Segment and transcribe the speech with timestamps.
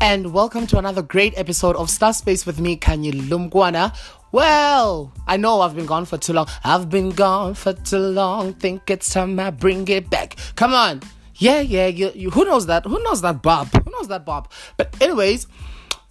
[0.00, 3.96] and welcome to another great episode of Star Space with me, Kanye Lumgwana.
[4.32, 6.48] Well, I know I've been gone for too long.
[6.64, 8.54] I've been gone for too long.
[8.54, 10.36] Think it's time I bring it back.
[10.56, 11.02] Come on.
[11.36, 12.84] Yeah, yeah, you, you, who knows that?
[12.84, 13.68] Who knows that Bob?
[13.68, 14.50] Who knows that Bob?
[14.76, 15.46] But, anyways,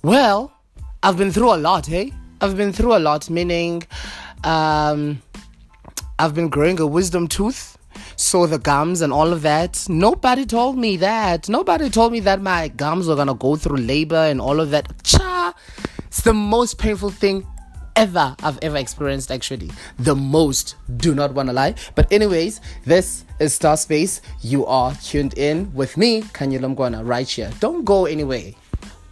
[0.04, 0.52] well,
[1.04, 2.14] I've been through a lot, hey?
[2.42, 3.84] I've been through a lot, meaning
[4.44, 5.22] um,
[6.20, 7.75] I've been growing a wisdom tooth
[8.36, 9.86] saw the gums and all of that.
[9.88, 11.48] Nobody told me that.
[11.48, 14.92] Nobody told me that my gums were gonna go through labor and all of that.
[15.04, 15.54] Cha!
[16.08, 17.48] It's the most painful thing
[17.96, 19.72] ever I've ever experienced actually.
[20.00, 20.76] The most.
[20.98, 21.76] Do not wanna lie.
[21.96, 24.20] But anyways, this is Star Space.
[24.42, 27.52] You are tuned in with me, Kanye Lumgwana, right here.
[27.62, 28.52] Don't go anywhere.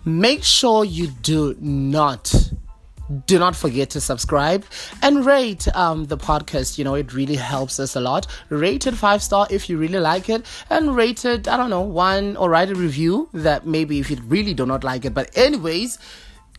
[0.03, 2.51] Make sure you do not
[3.25, 4.65] do not forget to subscribe
[5.01, 6.77] and rate um, the podcast.
[6.77, 8.27] You know, it really helps us a lot.
[8.49, 11.81] Rate it five star if you really like it, and rate it, I don't know,
[11.81, 15.13] one or write a review that maybe if you really do not like it.
[15.13, 15.97] But, anyways,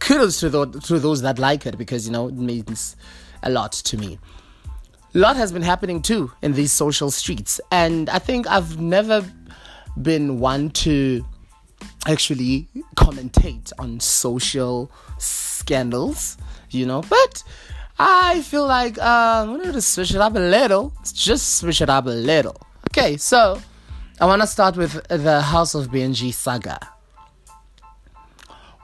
[0.01, 2.97] kudos to, the, to those that like it because, you know, it means
[3.43, 4.19] a lot to me.
[5.15, 9.25] A lot has been happening too in these social streets, and I think I've never
[10.03, 11.25] been one to
[12.07, 16.37] actually commentate on social scandals,
[16.71, 17.03] you know.
[17.03, 17.43] But
[17.99, 20.93] I feel like um, we need to switch it up a little.
[21.13, 22.57] Just switch it up a little.
[22.91, 23.61] Okay, so
[24.21, 26.79] I want to start with the House of BNG saga.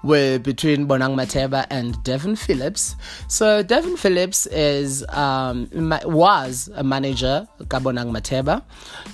[0.03, 2.97] Where between Bonang Matheba and Devon Phillips.
[3.29, 5.69] So Devon Phillips is um,
[6.05, 8.63] was a manager Bonang Matheba.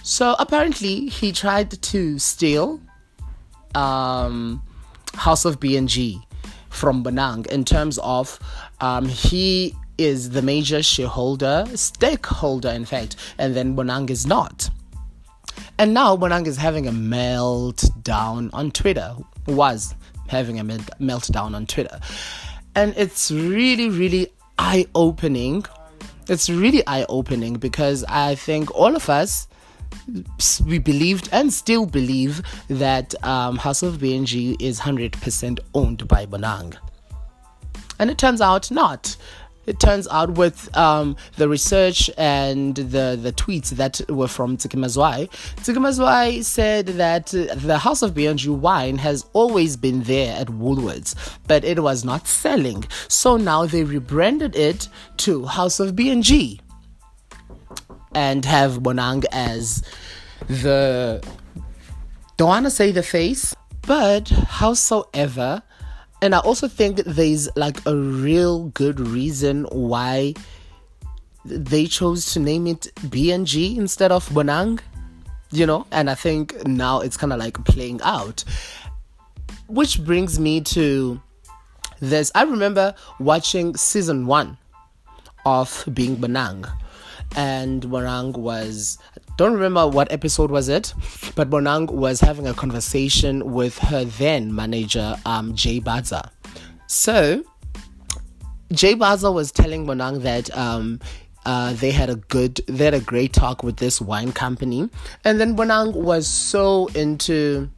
[0.04, 2.80] So apparently he tried to steal
[3.76, 4.62] um,
[5.14, 6.22] House of BNG
[6.70, 8.38] from Bonang in terms of
[8.80, 14.68] um, he is the major shareholder, stakeholder, in fact, and then Bonang is not.
[15.78, 19.14] And now Bonang is having a meltdown on Twitter,
[19.46, 19.94] was
[20.28, 22.00] having a meltdown on Twitter.
[22.74, 24.28] And it's really, really
[24.58, 25.64] eye opening.
[26.28, 29.48] It's really eye opening because I think all of us
[30.64, 36.76] we believed and still believe that um, House of BNG is 100% owned by Bonang.
[37.98, 39.16] And it turns out not.
[39.66, 45.28] It turns out with um, the research and the, the tweets that were from Tsikimazwai,
[45.56, 51.16] Tsikimazwai said that the House of BNG wine has always been there at Woolworths,
[51.48, 52.84] but it was not selling.
[53.08, 56.60] So now they rebranded it to House of BNG
[58.16, 59.82] and have Bonang as
[60.48, 61.22] the
[62.38, 65.62] don't want to say the face, but howsoever,
[66.22, 70.34] and I also think there's like a real good reason why
[71.44, 74.80] they chose to name it BNG instead of Bonang,
[75.50, 78.44] you know, and I think now it's kind of like playing out.
[79.68, 81.20] Which brings me to
[82.00, 82.32] this.
[82.34, 84.56] I remember watching season one
[85.44, 86.66] of Being Bonang
[87.34, 88.98] and Bonang was
[89.36, 90.94] don't remember what episode was it,
[91.34, 96.30] but Bonang was having a conversation with her then manager, um, Jay Baza.
[96.86, 97.44] So
[98.72, 101.00] Jay Baza was telling Bonang that um,
[101.44, 104.88] uh, they had a good, they had a great talk with this wine company,
[105.24, 107.70] and then Bonang was so into,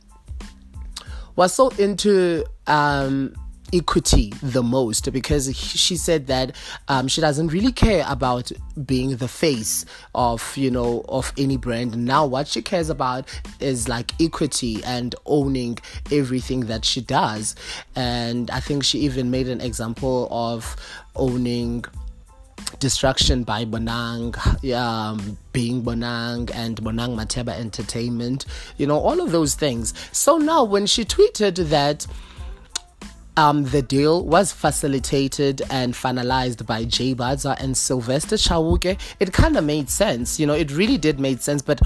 [1.35, 3.35] was so into um,
[3.73, 6.55] equity the most because she said that
[6.89, 8.51] um, she doesn't really care about
[8.87, 9.85] being the face
[10.15, 13.27] of you know of any brand now what she cares about
[13.61, 15.79] is like equity and owning
[16.11, 17.55] everything that she does
[17.97, 20.77] and i think she even made an example of
[21.17, 21.85] owning
[22.81, 24.37] Destruction by Bonang,
[24.75, 28.45] um, being Bonang, and Bonang Matheba Entertainment,
[28.77, 29.95] you know, all of those things.
[30.13, 32.07] So now, when she tweeted that
[33.39, 38.99] um, the deal was facilitated and finalized by Jay Baza and Sylvester Chauke.
[39.21, 41.63] It kind of made sense, you know, it really did make sense.
[41.63, 41.81] But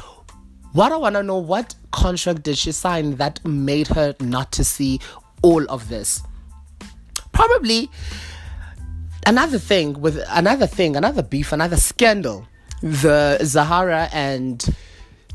[0.72, 4.64] what I want to know, what contract did she sign that made her not to
[4.64, 4.98] see
[5.42, 6.22] all of this?
[7.32, 7.90] Probably
[9.26, 12.48] another thing with another thing, another beef, another scandal.
[12.80, 14.74] The Zahara and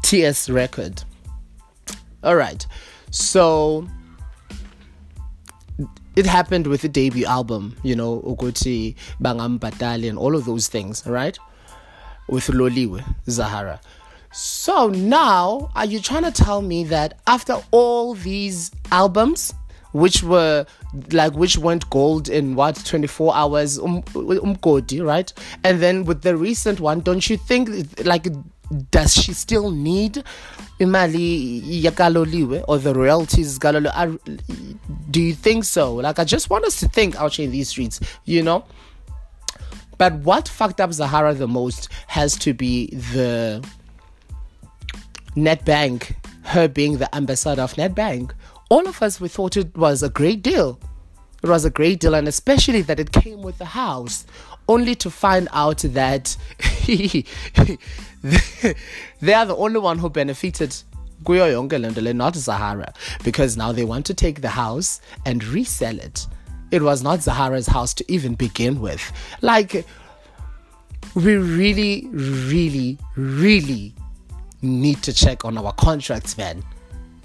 [0.02, 1.04] TS record.
[2.24, 2.66] All right.
[3.12, 3.88] So
[6.18, 10.68] it happened with the debut album, you know, Uguti, Bangam Batali, and all of those
[10.68, 11.38] things, right?
[12.28, 13.80] With Loliwe, Zahara.
[14.34, 19.54] So now, are you trying to tell me that after all these albums,
[19.94, 20.66] which were
[21.12, 25.34] like which went gold in what 24 hours um, umgodi right
[25.64, 27.70] and then with the recent one don't you think
[28.06, 28.28] like
[28.92, 30.24] does she still need
[30.80, 34.20] imali yakaloliwe or the royalties galolo
[35.10, 35.96] do you think so?
[35.96, 38.66] Like i just want us to think out here in these streets you know?
[39.98, 43.66] But what fucked up zahara the most has to be the
[45.36, 48.32] Nedbank her being the ambassador of Nedbank.
[48.70, 50.80] All of us we thought it was a great deal.
[51.44, 54.26] It was a great deal and especially that it came with the house
[54.68, 56.36] only to find out that
[59.22, 60.76] they are the only one who benefited
[62.14, 62.94] not Zahara
[63.24, 66.28] because now they want to take the house and resell it.
[66.72, 69.12] It was not Zahara's house to even begin with.
[69.42, 69.86] Like
[71.16, 73.94] we really really really
[74.62, 76.64] need to check on our contracts man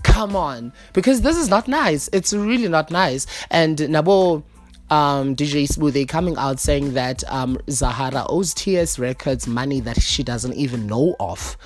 [0.03, 4.43] come on because this is not nice it's really not nice and nabo
[4.91, 10.01] um, DJ Smooth, they coming out saying that um, Zahara owes TS Records money that
[10.01, 11.57] she doesn't even know of.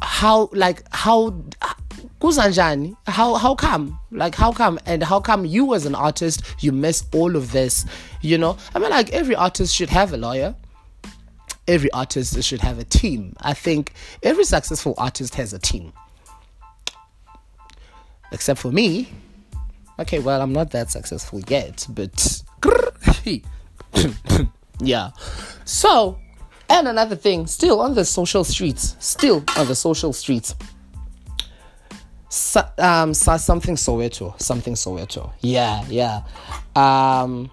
[0.00, 1.30] How, like, how,
[2.20, 3.98] Kuzanjani, how, how come?
[4.10, 4.78] Like, how come?
[4.86, 7.84] And how come you, as an artist, you miss all of this?
[8.20, 10.54] You know, I mean, like, every artist should have a lawyer.
[11.68, 13.36] Every artist should have a team.
[13.40, 15.92] I think every successful artist has a team.
[18.32, 19.08] Except for me,
[19.98, 22.42] okay, well, I'm not that successful yet, but
[24.80, 25.10] yeah.
[25.64, 26.18] So,
[26.68, 30.54] and another thing, still on the social streets, still on the social streets.
[32.30, 35.32] So, um, so something Soweto, something Soweto.
[35.40, 36.22] Yeah, yeah.
[36.76, 37.50] Um,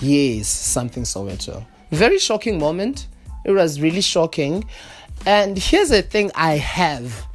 [0.00, 1.66] yes, something Soweto.
[1.90, 3.08] Very shocking moment.
[3.44, 4.64] It was really shocking.
[5.26, 7.26] And here's the thing I have.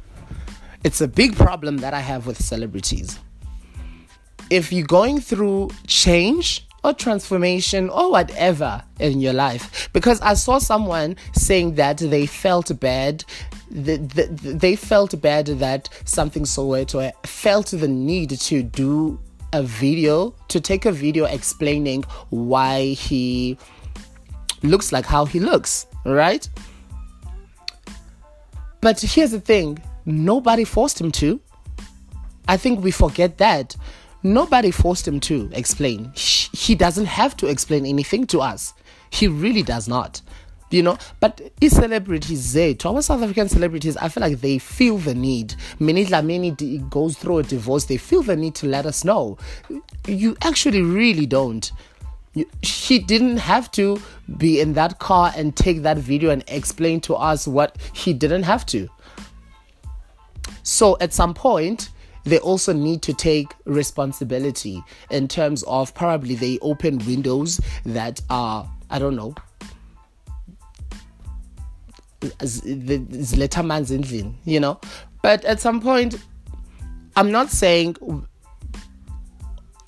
[0.82, 3.18] It's a big problem that I have with celebrities
[4.50, 10.58] if you're going through change or transformation or whatever in your life, because I saw
[10.58, 13.24] someone saying that they felt bad.
[13.70, 19.20] The, the, they felt bad that something so Soweto felt the need to do
[19.52, 23.58] a video, to take a video explaining why he
[24.62, 26.48] looks like how he looks, right?
[28.80, 31.40] But here's the thing nobody forced him to.
[32.48, 33.76] I think we forget that.
[34.22, 36.12] Nobody forced him to explain.
[36.14, 38.74] He doesn't have to explain anything to us.
[39.10, 40.20] He really does not.
[40.70, 44.58] You know, but his celebrities there, to our South African celebrities, I feel like they
[44.58, 45.56] feel the need.
[45.80, 49.36] Minnie Dlamini goes through a divorce, they feel the need to let us know.
[50.06, 51.72] You actually really don't.
[52.62, 54.00] he didn't have to
[54.38, 58.44] be in that car and take that video and explain to us what he didn't
[58.44, 58.88] have to.
[60.62, 61.90] So at some point,
[62.30, 68.68] they also need to take responsibility in terms of probably they open windows that are
[68.88, 69.34] I don't know
[72.20, 74.80] ziletha man's endlini you know?
[75.22, 76.16] But at some point
[77.16, 77.96] i'm not saying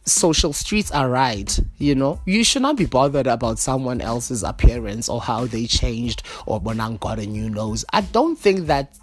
[0.04, 2.20] social streets are right you know?
[2.26, 6.98] You should not be bothered about someone else's appearance or how they changed or bonang
[7.00, 8.98] got a new nose i don't think that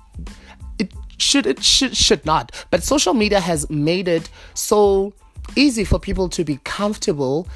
[1.21, 2.51] should it should should not.
[2.71, 5.13] But social media has made it so
[5.55, 7.47] easy for people to be comfortable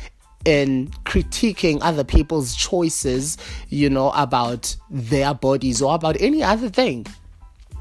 [0.45, 3.38] in critiquing other people's choices
[3.69, 7.06] you know about their bodies or about any other thing.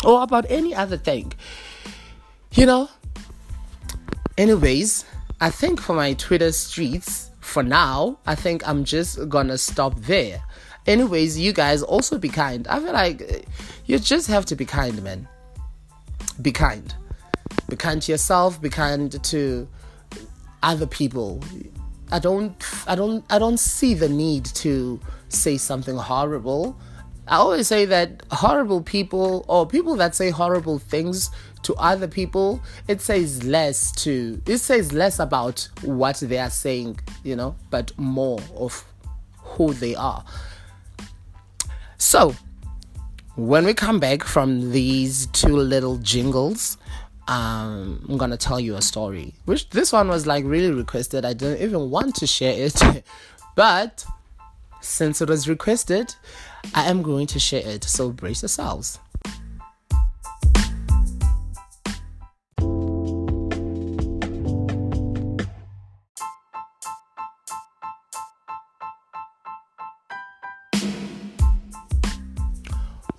[0.05, 1.33] Or about any other thing.
[2.53, 2.89] You know?
[4.39, 5.05] Anyways
[5.41, 10.43] i think for my twitter streets for now i think i'm just gonna stop there.
[10.87, 12.67] Anyways you guys also be kind.
[12.67, 13.47] I feel like
[13.87, 15.29] you just have to be kind man
[16.43, 16.95] be kind.
[17.69, 19.69] Be kind to yourself, be kind to
[20.63, 21.43] other people.
[22.11, 22.55] I don't
[22.87, 26.77] I don't I don't see the need to say something horrible.
[27.29, 31.31] I always say that horrible people or people that say horrible things
[31.63, 37.01] to other people, it says less to it says less about what they are saying,
[37.23, 38.85] you know, but more of
[39.39, 40.25] who they are.
[41.99, 42.35] So,
[43.37, 46.77] when we come back from these two little jingles,
[47.29, 49.35] um, I'm gonna tell you a story.
[49.45, 51.25] Which this one was like really requested.
[51.25, 53.05] I didn't even want to share it,
[53.55, 54.05] but
[54.81, 56.15] since it was requested,
[56.75, 57.85] I am going to share it.
[57.85, 58.99] So brace yourselves.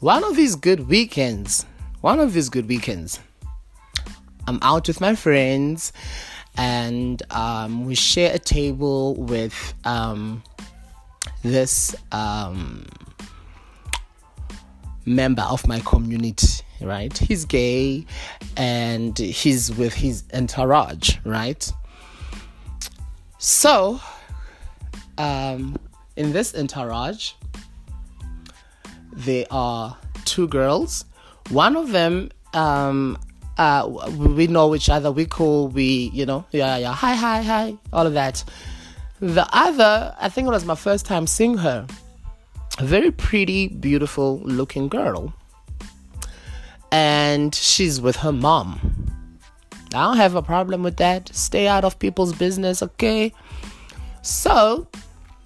[0.03, 1.65] One of these good weekends,
[2.01, 3.21] one of these good weekends,
[4.49, 5.93] I'm out with my friends
[6.57, 10.43] and um, we share a table with um,
[11.41, 12.85] this um,
[15.05, 17.17] member of my community, right?
[17.17, 18.05] He's gay
[18.57, 21.71] and he's with his entourage, right?
[23.37, 24.01] So,
[25.17, 25.77] um,
[26.17, 27.35] in this entourage,
[29.15, 31.05] there are two girls.
[31.49, 33.17] One of them, um,
[33.57, 35.11] uh, we know each other.
[35.11, 35.67] We cool.
[35.67, 36.93] We, you know, yeah, yeah.
[36.93, 37.77] Hi, hi, hi.
[37.91, 38.43] All of that.
[39.19, 41.87] The other, I think it was my first time seeing her.
[42.79, 45.33] A very pretty, beautiful looking girl.
[46.91, 48.79] And she's with her mom.
[49.93, 51.29] I don't have a problem with that.
[51.33, 53.31] Stay out of people's business, okay?
[54.23, 54.87] So,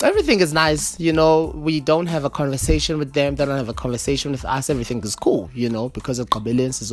[0.01, 0.99] everything is nice.
[0.99, 3.35] You know, we don't have a conversation with them.
[3.35, 4.69] They don't have a conversation with us.
[4.69, 6.91] Everything is cool, you know, because of Kabelins is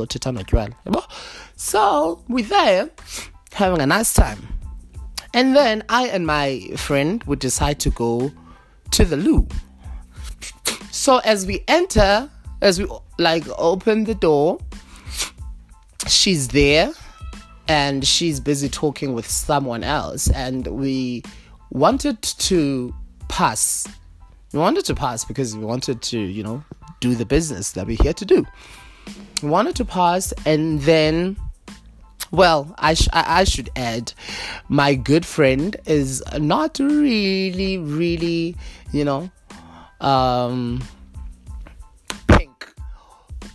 [1.56, 2.90] So, we're there
[3.52, 4.38] having a nice time.
[5.32, 8.32] And then I and my friend would decide to go
[8.92, 9.48] to the loo.
[10.90, 12.30] So, as we enter,
[12.60, 14.58] as we like open the door,
[16.06, 16.92] she's there
[17.68, 21.22] and she's busy talking with someone else and we
[21.74, 22.94] wanted to
[23.28, 23.86] pass.
[24.52, 26.64] We wanted to pass because we wanted to you know
[27.00, 28.46] do the business that we're here to do.
[29.42, 31.36] We wanted to pass and then
[32.30, 34.14] well I, sh- I should add
[34.68, 38.56] my good friend is not really really
[38.92, 39.30] you know
[40.00, 40.82] um
[42.28, 42.72] pink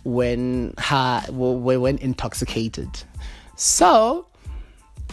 [0.04, 2.90] when her when intoxicated.
[3.56, 4.26] So,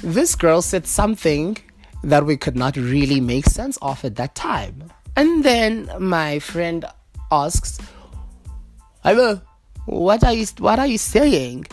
[0.02, 1.58] this girl said something
[2.04, 4.92] that we could not really make sense of at that time.
[5.16, 6.86] And then my friend
[7.32, 7.80] asks,
[9.04, 9.42] Hello,
[9.86, 11.66] what are you what are you saying?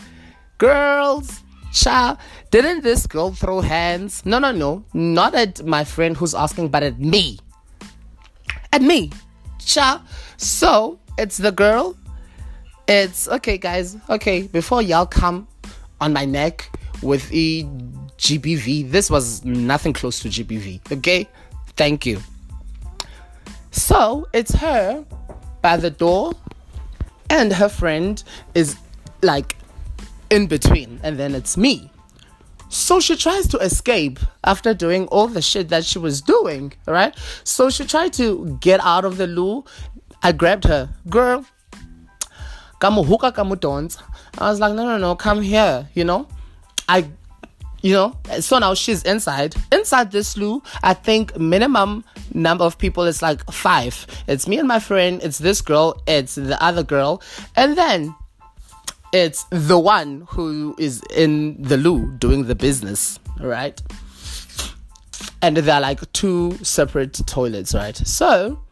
[0.57, 1.41] Girls,
[1.73, 2.17] cha,
[2.49, 4.25] didn't this girl throw hands?
[4.25, 4.85] No, no, no.
[4.93, 7.39] Not at my friend who's asking, but at me.
[8.71, 9.11] At me.
[9.59, 10.01] Cha.
[10.37, 11.95] So it's the girl.
[12.87, 13.97] It's okay, guys.
[14.09, 15.47] Okay, before y'all come
[15.99, 16.69] on my neck
[17.01, 17.67] with a
[18.17, 18.91] GBV.
[18.91, 20.91] This was nothing close to GBV.
[20.91, 21.27] Okay?
[21.75, 22.21] Thank you.
[23.71, 25.05] So it's her
[25.61, 26.33] by the door,
[27.29, 28.77] and her friend is
[29.21, 29.57] like
[30.29, 31.91] in between, and then it's me.
[32.69, 37.15] So she tries to escape after doing all the shit that she was doing, right?
[37.43, 39.65] So she tried to get out of the loo.
[40.23, 41.45] I grabbed her, girl.
[42.81, 44.01] Kamuhuka kamudonza.
[44.37, 46.27] I was like, no, no, no, come here, you know.
[46.89, 47.09] I,
[47.85, 49.53] you know, so now she's inside.
[49.71, 54.07] Inside this loo, I think minimum number of people is like five.
[54.27, 57.21] It's me and my friend, it's this girl, it's the other girl,
[57.55, 58.15] and then
[59.13, 63.79] it's the one who is in the loo doing the business, right?
[65.43, 67.95] And they're like two separate toilets, right?
[67.95, 68.63] So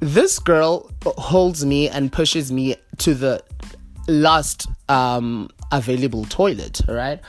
[0.00, 3.40] this girl holds me and pushes me to the
[4.08, 7.20] last um, available toilet, right?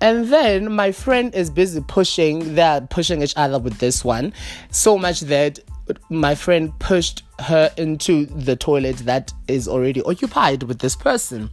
[0.00, 4.32] And then my friend is busy pushing, they're pushing each other with this one
[4.70, 5.58] so much that
[6.08, 11.50] my friend pushed her into the toilet that is already occupied with this person.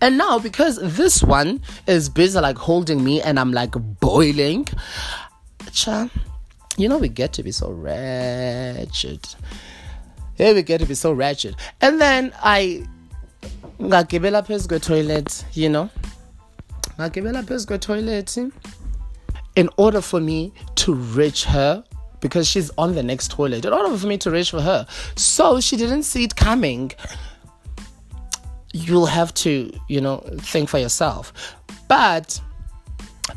[0.00, 4.68] And now, because this one is busy like holding me and I'm like boiling,
[5.72, 6.08] cha,
[6.76, 9.20] you know, we get to be so wretched.
[10.36, 11.56] Here we get to be so wretched.
[11.80, 12.86] And then I
[13.82, 15.88] ngagibela phezu kwetoilet you know?
[16.98, 18.52] Ngagibela phezu kwetoilet
[19.56, 21.84] in order for me to reach her
[22.20, 23.64] because she's on the next toilet.
[23.64, 24.86] In order for me to reach for her.
[25.16, 26.92] So she didn't see it coming.
[28.72, 31.32] You'll have to you know think for yourself.
[31.88, 32.40] But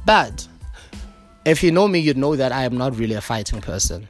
[0.05, 0.47] but
[1.45, 4.07] if you know me you'd know that i am not really a fighting person.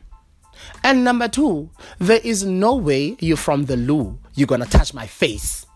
[0.84, 1.69] And number two
[2.00, 5.66] there is no way you're from the loo you're gonna touch my face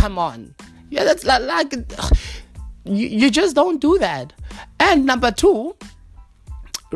[0.00, 0.54] Come on.
[0.88, 1.74] Yeah, that's like, like
[2.84, 4.32] you, you just don't do that.
[4.78, 5.76] And number two,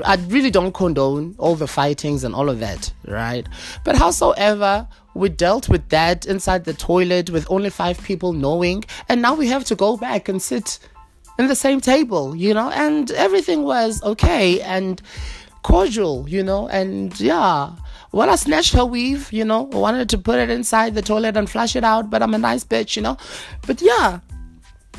[0.02, 3.46] I really don't condone all the fightings and all of that, right?
[3.84, 9.20] But howsoever, we dealt with that inside the toilet with only five people knowing, and
[9.20, 10.78] now we have to go back and sit
[11.38, 15.02] in the same table, you know, and everything was okay and
[15.62, 17.70] cordial, you know, and yeah.
[18.14, 21.37] Well, I snatched her weave, you know, I wanted to put it inside the toilet
[21.37, 23.16] and flush it out, but I'm a nice bitch, you know.
[23.66, 24.21] But yeah.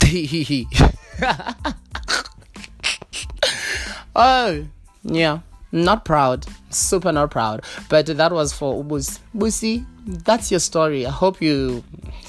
[4.17, 4.65] oh,
[5.03, 5.39] yeah.
[5.72, 6.45] Not proud.
[6.72, 7.63] Super not proud.
[7.88, 9.19] But that was for Ubus.
[9.34, 11.05] Busi, that's your story.
[11.05, 11.86] I hope you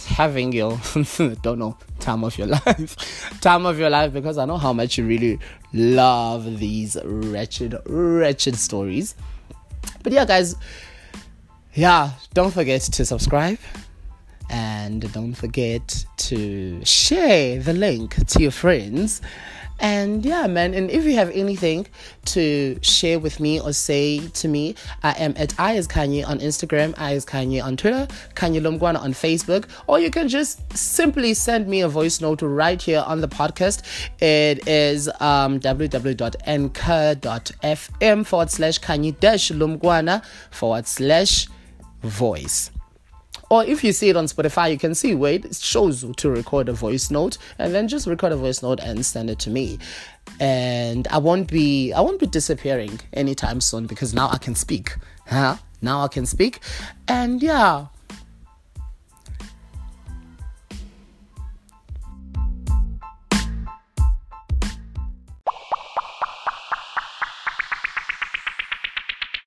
[0.06, 0.78] having your
[1.42, 3.40] don't know time of your life.
[3.40, 5.40] time of your life because I know how much you really
[5.72, 9.16] love these wretched, wretched stories.
[10.06, 10.54] But yeah, guys,
[11.74, 13.58] yeah, don't forget to subscribe
[14.48, 19.20] and don't forget to share the link to your friends.
[19.78, 21.86] And yeah, man, and if you have anything
[22.26, 26.94] to share with me or say to me, I am at Ayaz Kanye on Instagram,
[26.98, 31.82] Ayaz Kanye on Twitter, Kanye Lomgwana on Facebook, or you can just simply send me
[31.82, 33.82] a voice note right here on the podcast.
[34.20, 36.26] It is um, www.anchor.fm
[38.26, 41.48] forward slash Kanye dash Lomgwana forward slash
[42.02, 42.70] voice.
[43.48, 46.68] Or if you see it on Spotify, you can see where it shows to record
[46.68, 49.78] a voice note and then just record a voice note and send it to me.
[50.40, 54.96] And I won't be I won't be disappearing anytime soon because now I can speak.
[55.26, 55.56] Huh?
[55.80, 56.60] Now I can speak.
[57.06, 57.86] And yeah,